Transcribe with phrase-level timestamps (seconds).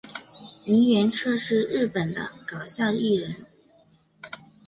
[0.63, 3.45] 萤原彻是日本的搞笑艺人。